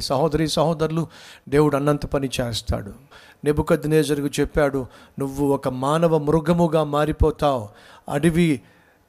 సహోదరి 0.00 0.48
సహోదరులు 0.48 1.06
దేవుడు 1.48 1.76
అన్నంత 1.76 2.06
పని 2.06 2.30
చేస్తాడు. 2.40 2.92
నెబుకద్నేజరుకు 3.44 4.40
చెప్పాడు 4.40 4.86
నువ్వు 5.18 5.46
ఒక 5.46 5.68
మానవ 5.68 6.18
మృగముగా 6.18 6.84
మారిపోతావు. 6.84 7.68
అడవి 8.08 8.60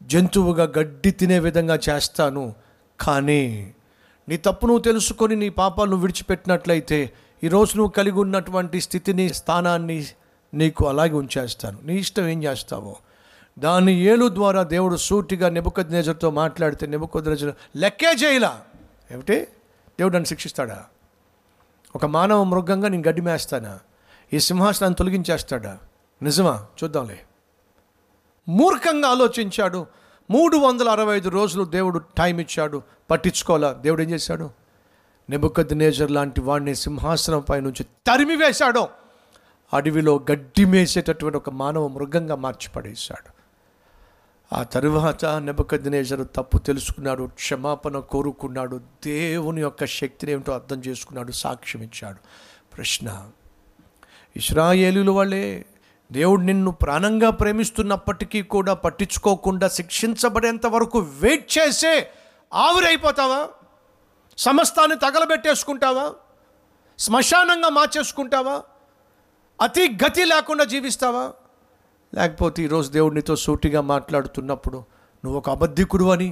జంతువుగా 0.04 0.74
గడ్డి 0.78 1.12
తినే 1.12 1.40
విధంగా 1.40 1.80
చేస్తాను. 1.90 2.54
కానీ 3.00 3.74
నీ 4.30 4.38
తప్పు 4.38 4.66
నువ్వు 4.66 4.82
తెలుసుకొని 4.82 5.36
నీ 5.36 5.50
పాపాలను 5.50 5.96
విడిచిపెట్టినట్లయితే 5.96 7.12
ఈరోజు 7.44 7.78
నువ్వు 7.78 7.92
కలిగి 7.92 8.20
ఉన్నటువంటి 8.20 8.82
స్థితిని 8.82 9.34
స్థానాన్ని 9.34 10.06
నీకు 10.54 10.88
అలాగే 10.88 11.12
ఉంచేస్తాను. 11.12 11.80
నీ 11.84 11.96
ఇష్టం 11.96 12.28
ఏం 12.28 12.44
చేస్తావో. 12.44 12.96
దాని 13.60 13.94
ఏలు 13.94 14.28
ద్వారా 14.28 14.64
దేవుడు 14.64 14.96
సూటిగా 14.96 15.50
నెబుకద్నేజర్తో 15.50 16.30
మాట్లాడితే 16.30 16.88
నెబుకద్నేజర్ 16.88 17.54
లెక్కే 17.78 18.16
చేయలా. 18.24 18.62
ఏమిటి? 19.12 19.48
దేవుడు 20.00 20.14
నన్ను 20.14 20.26
శిక్షిస్తాడా? 20.26 20.86
ఒక 21.96 22.06
మానవ 22.06 22.44
మృగంగా 22.44 22.88
నేను 22.88 23.04
గడ్డి 23.08 23.22
మేస్తానా? 23.22 23.80
ఈ 24.34 24.40
సింహాసనాన్ని 24.40 24.96
తొలగించేస్తాడా? 24.96 25.78
నిజమా? 26.24 26.66
చూద్దాంలే. 26.84 27.20
మూర్ఖంగా 28.50 29.08
ఆలోచించాడు. 29.08 29.86
మూడు 30.32 30.58
వందల 30.58 30.90
అరవై 30.90 31.18
ఐదు 31.18 31.30
రోజులు 31.30 31.64
దేవుడు 31.64 32.00
టైం 32.00 32.40
ఇచ్చాడు. 32.40 32.82
పట్టించుకోవాలా? 33.12 33.74
దేవుడు 33.74 34.02
ఏం 34.02 34.10
చేశాడు? 34.10 34.50
నిబుకద్ది 35.30 35.76
నేజర్ 35.76 36.12
లాంటి 36.12 36.42
వాడిని 36.42 36.76
సింహాసనం 36.76 37.40
పై 37.40 37.62
నుంచి 37.62 37.84
తరిమి 37.84 38.36
వేశాడు 38.36 38.88
అడవిలో 39.74 40.26
గడ్డి 40.32 40.66
మేసేటటువంటి 40.66 41.38
ఒక 41.38 41.50
మానవ 41.50 41.88
మృగంగా 41.88 42.36
మార్చి 42.36 42.70
పడేశాడు 42.70 43.41
ఆ 44.54 44.64
తరువాత 44.64 45.26
నెబకద్నేజరు 45.26 46.24
తప్పు 46.24 46.58
తెలుసుకున్నాడు 46.58 47.24
క్షమాపణ 47.24 48.00
కోరుకున్నాడు 48.00 48.82
దేవుని 49.06 49.62
యొక్క 49.62 49.86
శక్తిని 49.86 50.32
ఏమిటో 50.32 50.54
అర్థం 50.54 50.80
చేసుకున్నాడు 50.80 51.32
సాక్ష్యం 51.32 51.84
ఇచ్చాడు 51.84 52.18
ప్రశ్న 52.76 53.28
ఇస్రాయేలుల 54.36 55.10
వాళ్ళే 55.10 55.66
దేవుడు 56.12 56.42
నిన్ను 56.42 56.72
ప్రాణంగా 56.72 57.30
ప్రేమిస్తున్నప్పటికీ 57.30 58.42
కూడా 58.42 58.74
పట్టించుకోకుండా 58.74 59.68
శిక్షించబడేంత 59.68 60.66
వరకు 60.66 61.00
వెయిట్ 61.00 61.58
చేసే 61.58 62.08
ఆవిరైపోతావా? 62.54 63.50
సమస్తాన్ని 64.38 64.96
తగలబెట్టేసుకుంటావా? 64.98 66.14
శ్మశానంగా 67.00 67.70
మార్చేసుకుంటావా? 67.70 68.64
అతి 69.62 69.98
గతి 70.06 70.26
లేకుండా 70.26 70.64
జీవిస్తావా? 70.64 71.34
లేకపోతే 72.14 72.60
ఈరోజు 72.64 72.90
దేవుడినితో 72.92 73.36
సూటిగా 73.36 73.82
మాట్లాడుతున్నప్పుడు 73.92 74.80
నువ్వు 75.24 75.38
ఒక 75.40 75.50
అబద్ధికుడు 75.50 76.06
అని 76.06 76.30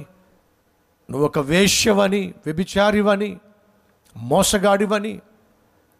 నువ్వు 1.08 1.24
ఒక 1.26 1.38
వేశ్యవని 1.46 2.22
వ్యభిచారివని 2.46 3.30
మోసగాడివని 4.16 5.14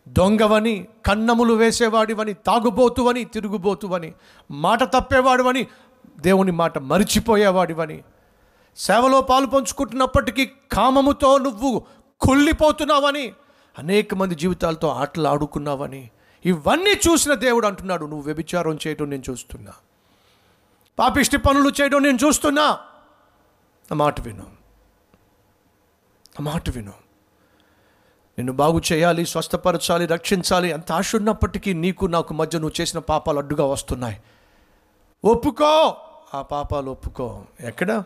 దొంగవని 0.06 0.74
కన్నములు 1.06 1.54
వేసేవాడివని 1.54 2.32
తాగుబోతువని 2.46 3.22
తిరుగుబోతువని 3.24 4.10
మాట 4.50 4.82
తప్పేవాడివని 4.92 5.62
దేవుని 6.20 6.52
మాట 6.52 6.78
మరిచిపోయేవాడివని 6.84 7.98
సేవలో 8.76 9.20
పాలు 9.20 9.46
పంచుకుంటున్నప్పటికీ 9.46 10.44
కామముతో 10.72 11.30
నువ్వు 11.38 11.70
కుళ్ళిపోతున్నావని 12.20 13.26
అనేక 13.76 14.14
మంది 14.14 14.34
జీవితాలతో 14.34 14.88
ఆటలు 14.96 15.28
ఆడుకున్నావని 15.28 16.02
ఇవన్నీ 16.44 16.90
చూసిన 16.90 17.34
దేవుడు 17.34 17.66
అంటున్నాడు 17.66 18.06
నువ్వు 18.06 18.22
వ్యభిచారం 18.22 18.78
చేయడం 18.86 19.10
నేను 19.10 19.22
చూస్తున్నా. 19.30 19.72
పాపిష్టి 20.98 21.36
పనులు 21.36 21.70
చేయడం 21.80 22.02
నేను 22.02 22.18
చూస్తున్నా. 22.26 22.78
నా 23.90 23.94
మాట 23.94 24.20
విను. 24.20 24.46
నా 26.40 26.52
మాట 26.52 26.70
విను. 26.70 26.92
నిన్ను 28.38 28.52
బాగు 28.52 28.82
చేయాలి 28.92 29.26
స్వస్థపరచాలి 29.26 30.06
రక్షించాలి 30.06 30.72
అంత 30.72 30.92
ఆశ 30.92 31.16
ఉన్నప్పటికీ 31.16 31.72
నీకు 31.72 32.06
నాకు 32.06 32.34
మధ్య 32.34 32.58
నువ్వు 32.58 32.80
చేసిన 32.80 32.98
పాపాలు 32.98 33.38
అడ్డుగా 33.38 33.64
వస్తున్నాయి. 33.64 34.20
ఒప్పుకో! 35.24 35.96
ఆ 36.34 36.42
పాపాలు 36.42 36.90
ఒప్పుకో. 36.90 37.44
ఎక్కడ? 37.60 38.02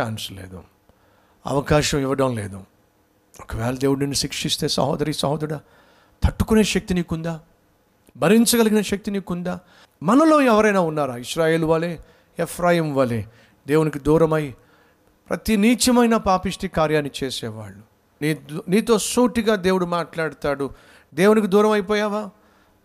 ఛాన్స్ 0.00 0.32
లేదు. 0.32 0.64
అవకాశం 1.46 1.98
ఇవ్వడం 1.98 2.36
లేదు. 2.36 2.64
ఒకవేళ 3.40 3.76
దేవుడిని 3.76 4.14
శిక్షిస్తే 4.14 4.68
సహోదరి 4.68 5.14
సహోదరుడా 5.14 5.60
తట్టుకునే 6.24 6.64
శక్తి 6.64 6.94
నీకుందా? 6.94 7.40
భరించగలిగిన 8.16 8.80
శక్తి 8.80 9.10
నీకుందా? 9.10 9.58
మనలో 10.02 10.40
ఎవరైనా 10.40 10.80
ఉన్నారా? 10.80 11.16
ఇస్రాయేల్ 11.16 11.64
వలె 11.64 11.96
ఎఫ్రాయిం 12.38 12.94
వలె 12.94 13.22
దేవునికి 13.66 13.98
దూరమై 13.98 14.54
ప్రతి 15.28 15.56
నీచమైన 15.56 16.16
పాపిష్టి 16.16 16.68
కార్యాన్ని 16.68 17.10
చేసేవాళ్ళు. 17.24 17.80
నీ 18.22 18.36
నీతో 18.68 18.98
సూటిగా 18.98 19.54
దేవుడు 19.54 19.86
మాట్లాడతాడు. 19.86 20.70
దేవునికి 21.14 21.46
దూరం 21.46 21.70
అయిపోయావా? 21.70 22.30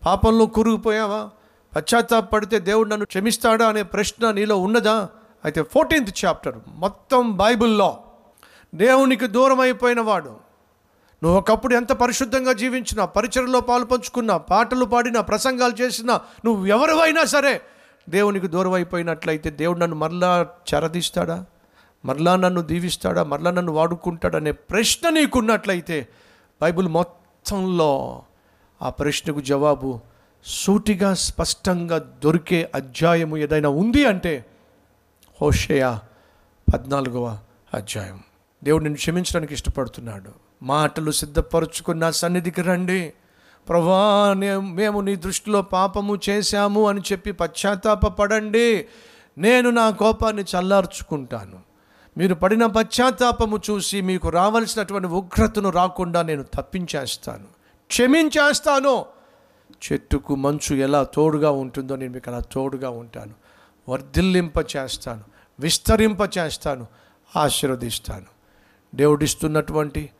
పాపంలో 0.06 0.46
కురిగిపోయావా 0.46 1.30
పశ్చాత్తాపడితే 1.76 2.58
దేవుడు 2.58 2.88
నన్ను 2.88 3.06
క్షమిస్తాడా 3.06 3.68
అనే 3.68 3.82
ప్రశ్న 3.82 4.30
నీలో 4.30 4.56
ఉన్నదా? 4.56 5.08
అయితే 5.44 5.62
ఫోర్టీన్త్ 5.62 6.24
చాప్టర్ 6.24 6.58
మొత్తం 6.68 7.36
బైబిల్లో 7.36 7.98
దేవునికి 8.74 9.26
దూరం 9.26 9.60
అయిపోయిన 9.60 10.00
వాడు. 10.00 10.36
నువ్వు 11.24 11.38
ఒకప్పుడు 11.38 11.74
ఎంత 11.74 11.92
పరిశుద్ధంగా 11.92 12.52
జీవించినా 12.52 13.04
పరిచయంలో 13.04 13.60
పాలు 13.60 13.84
పంచుకున్నా 13.84 14.36
పాటలు 14.36 14.84
పాడినా 14.84 15.20
ప్రసంగాలు 15.20 15.82
చేసినా 15.82 16.20
నువ్వు 16.44 16.66
ఎవరివైనా 16.66 17.24
సరే 17.24 17.60
దేవునికి 18.08 18.46
దూరం 18.46 18.72
అయిపోయినట్లయితే 18.72 19.50
దేవుడు 19.50 19.78
నన్ను 19.78 19.96
మరలా 19.96 20.46
చెరదీస్తాడా? 20.74 21.44
మరలా 22.04 22.36
నన్ను 22.36 22.60
దీవిస్తాడా? 22.60 23.24
మరలా 23.24 23.50
నన్ను 23.50 23.72
వాడుకుంటాడనే 23.72 24.52
ప్రశ్న 24.52 25.08
నీకున్నట్లయితే 25.08 26.08
బైబిల్ 26.62 26.88
మొత్తంలో 26.88 28.22
ఆ 28.82 28.90
ప్రశ్నకు 28.90 29.40
జవాబు 29.40 30.00
సూటిగా 30.44 31.14
స్పష్టంగా 31.14 31.98
దొరికే 32.24 32.70
అధ్యాయము 32.74 33.36
ఏదైనా 33.36 33.68
ఉంది 33.68 34.06
అంటే 34.06 34.44
హోషేయ 35.42 35.98
పద్నాలుగవ 36.74 37.38
అధ్యాయం. 37.74 38.22
దేవుడు 38.64 38.82
నిన్ను 38.82 38.96
క్షమించడానికి 38.96 39.54
ఇష్టపడుతున్నాడు. 39.54 40.44
మాటలు 40.64 41.10
సిద్ధపరచుకున్న 41.10 42.10
సన్నిధికి 42.10 42.62
రండి. 42.62 43.12
ప్రభా 43.68 44.34
మేము 44.60 45.00
నీ 45.00 45.16
దృష్టిలో 45.16 45.62
పాపము 45.62 46.18
చేశాము 46.28 46.88
అని 46.88 47.00
చెప్పి 47.00 47.32
పశ్చాత్తాపపడండి. 47.32 48.86
నేను 49.38 49.70
నా 49.70 49.90
కోపాన్ని 49.90 50.42
చల్లార్చుకుంటాను. 50.42 51.58
మీరు 52.18 52.34
పడిన 52.34 52.66
పశ్చాత్తాపము 52.66 53.60
చూసి 53.70 54.00
మీకు 54.00 54.28
రావలసినటువంటి 54.28 55.08
ఉగ్రతను 55.08 55.70
రాకుండా 55.70 56.22
నేను 56.22 56.42
తప్పించేస్తాను. 56.42 57.44
క్షమించేస్తాను. 57.86 59.04
చెట్టుకు 59.72 60.34
మంచు 60.34 60.76
ఎలా 60.76 61.02
తోడుగా 61.02 61.50
ఉంటుందో 61.50 61.96
నేను 61.96 62.12
మీకు 62.12 62.30
అలా 62.30 62.40
తోడుగా 62.52 62.90
ఉంటాను. 62.90 63.32
వర్ధిల్లింప 63.88 64.58
చేస్తాను 64.76 65.20
విస్తరింప 65.60 66.18
చేస్తాను 66.38 66.86
ఆశీర్వదిస్తాను. 67.36 68.26
దేవుడిస్తున్నటువంటి 68.94 70.10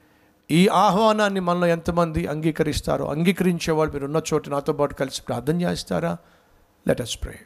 ఈ 0.50 0.68
ఆహ్వానాన్ని 0.68 1.40
మనలో 1.40 1.66
ఎంతమంది 1.66 2.26
అంగీకరిస్తారో 2.26 3.04
అంగీకరించేవాళ్ళు 3.06 3.92
మీరు 3.92 4.04
ఉన్న 4.04 4.20
చోటు 4.28 4.50
నాతో 4.50 4.72
పాటు 4.72 4.94
కలిసి 4.94 5.22
ప్రార్థన 5.22 5.62
చేస్తారా? 5.62 6.12
లెట్ 6.86 7.00
అస్ 7.00 7.16
ప్రే 7.22 7.36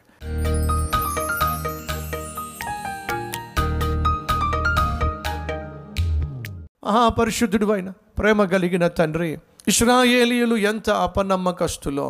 మహాపరిశుద్ధుడు 6.84 7.72
అయిన 7.72 7.91
ప్రేమ 8.19 8.44
కలిగిన 8.44 8.88
తండ్రి 8.88 9.38
ఇస్రాయేలీయులు 9.69 10.56
ఎంత 10.56 10.91
అపనమ్మకస్తులో 10.91 12.09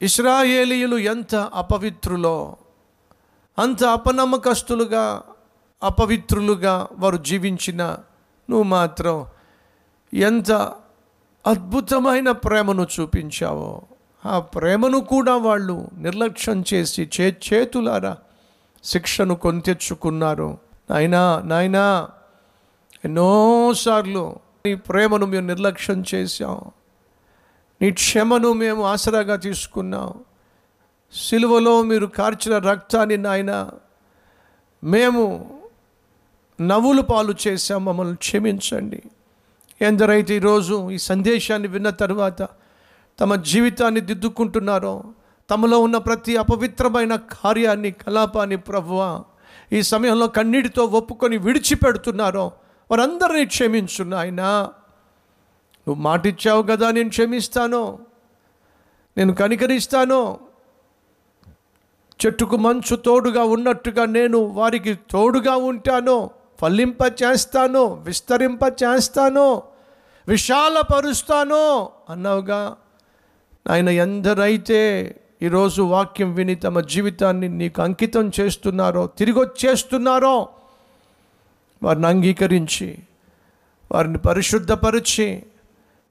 ఇస్రాయేలీయులు 0.00 0.96
ఎంత 0.96 1.34
అపవిత్రులో 1.54 2.36
అంత 3.58 3.84
అపనమ్మకస్తులుగా 3.84 5.04
అపవిత్రులుగా 5.82 6.88
వారు 6.92 7.16
జీవించిన 7.16 7.82
నువ్వు 8.48 8.62
మాత్రం 8.62 9.16
ఎంత 10.14 10.52
అద్భుతమైన 11.46 12.30
ప్రేమను 12.30 12.86
చూపించావో 13.00 13.82
ఆ 14.26 14.38
ప్రేమను 14.38 15.00
కూడా 15.00 15.36
వాళ్ళు 15.36 15.88
నిర్లక్ష్యం 15.98 16.64
చేసి 16.74 17.10
చే 17.20 17.36
చేతులారా 17.52 18.16
శిక్షను 18.84 19.34
కొని 19.34 19.60
తెచ్చుకున్నారు. 19.60 20.58
నాయనా 20.90 21.42
నాయనా 21.44 22.08
ఎన్నోసార్లు 23.04 24.36
నీ 24.66 24.74
ప్రేమను 24.74 25.26
మేము 25.26 25.46
నిర్లక్ష్యం 25.46 26.04
చేశాం. 26.14 26.70
నీ 27.82 27.90
క్షమను 27.90 28.52
మేము 28.52 28.84
ఆసరాగా 28.84 29.36
తీసుకున్నాం. 29.36 30.14
సిలువలో 31.12 31.82
మీరు 31.82 32.06
కార్చిన 32.06 32.58
రక్తాన్ని 32.58 33.16
నాయన 33.16 33.70
మేము 34.84 35.50
నవ్వులు 36.60 37.02
పాలు 37.02 37.34
చేశాం. 37.48 37.84
మమ్మల్ని 37.84 38.16
క్షమించండి. 38.16 39.02
ఎందరైతే 39.80 40.36
ఈరోజు 40.36 40.90
ఈ 40.90 40.98
సందేశాన్ని 40.98 41.68
విన్న 41.68 41.90
తర్వాత 41.90 42.42
తమ 43.20 43.34
జీవితాన్ని 43.34 44.00
దిద్దుకుంటున్నారో 44.00 45.04
తమలో 45.50 45.78
ఉన్న 45.78 45.98
ప్రతి 45.98 46.36
అపవిత్రమైన 46.36 47.16
కార్యాన్ని 47.16 47.90
కలాపాన్ని 47.90 48.56
ప్రభువ 48.56 49.24
ఈ 49.72 49.82
సమయంలో 49.82 50.26
కన్నీటితో 50.28 50.84
ఒప్పుకొని 50.84 51.38
విడిచిపెడుతున్నారో 51.38 52.52
వారందరినీ 52.90 53.46
క్షమించు 53.46 54.04
నాయన. 54.04 54.42
నువ్వు 55.86 56.02
మాటిచ్చావు 56.02 56.62
కదా 56.62 56.90
నేను 56.90 57.08
క్షమిస్తాను 57.08 57.98
నేను 59.16 59.34
కనికరిస్తాను 59.34 60.38
చెట్టుకు 62.26 62.56
మంచు 62.56 62.96
తోడుగా 62.96 63.44
ఉన్నట్టుగా 63.44 64.04
నేను 64.04 64.38
వారికి 64.38 64.94
తోడుగా 64.94 65.56
ఉంటాను 65.56 66.30
ఫలింప 66.60 66.98
చేస్తాను 67.22 67.94
విస్తరింప 67.94 68.60
చేస్తాను 68.82 69.62
విశాలపరుస్తాను 70.28 71.88
అన్నావుగా. 72.10 72.76
ఆయన 73.70 73.88
ఎందరైతే 73.88 74.80
ఈరోజు 75.42 75.82
వాక్యం 75.82 76.34
విని 76.34 76.54
తమ 76.54 76.80
జీవితాన్ని 76.80 77.48
నీకు 77.48 77.82
అంకితం 77.82 78.30
చేస్తున్నారో 78.40 79.06
తిరిగి 79.06 79.38
వచ్చేస్తున్నారో 79.38 80.48
వారిని 81.82 82.06
అంగీకరించి 82.06 82.98
వారిని 83.92 84.18
పరిశుద్ధపరిచి 84.18 85.42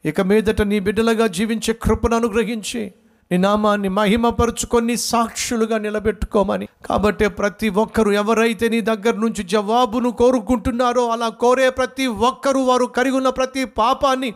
ఇక 0.06 0.22
మీదట 0.22 0.62
నీ 0.62 0.80
బిడ్డలుగా 0.80 1.28
జీవించే 1.28 1.74
కృపను 1.74 2.16
అనుగ్రహించి 2.16 2.94
నీ 3.32 3.38
నామాన్ని 3.38 3.90
మహిమపరుచుకొని 3.90 4.98
సాక్షులుగా 4.98 5.78
నిలబెట్టుకోమని. 5.78 6.68
కాబట్టి 6.86 7.28
ప్రతి 7.28 7.70
ఒక్కరు 7.70 8.12
ఎవరైతే 8.12 8.70
నీ 8.70 8.82
దగ్గర 8.82 9.16
నుంచి 9.16 9.44
జవాబును 9.44 10.12
కోరుకుంటున్నారో 10.12 11.10
అలా 11.10 11.28
కోరే 11.28 11.70
ప్రతి 11.70 12.06
ఒక్కరూ 12.06 12.62
వారు 12.64 12.86
కలిగి 12.86 13.16
ఉన్న 13.16 13.30
ప్రతి 13.30 13.66
పాపాన్ని 13.66 14.34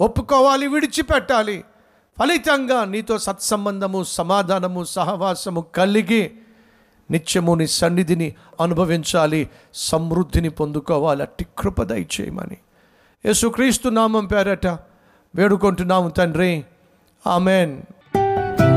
ఒప్పుకోవాలి 0.00 0.66
విడిచిపెట్టాలి. 0.66 1.64
ఫలితంగా 2.18 2.84
నీతో 2.84 3.18
సత్సంబంధము 3.18 4.02
సమాధానము 4.02 4.84
సహవాసము 4.84 5.60
కలిగి 5.60 6.30
నిత్యము 7.10 7.54
నీ 7.54 7.66
సన్నిధిని 7.66 8.34
అనుభవించాలి 8.60 9.50
సమృద్ధిని 9.74 10.48
పొందుకోవాలి. 10.48 11.22
అట్టి 11.22 11.46
కృపదయ 11.58 12.02
చేయమని 12.02 12.56
యేసుక్రీస్తు 13.26 13.88
నామం 13.88 14.26
పేరట 14.26 14.66
వేడుకుంటున్నాము 15.34 16.08
తండ్రి. 16.08 16.64
ఆమెన్. 17.26 17.82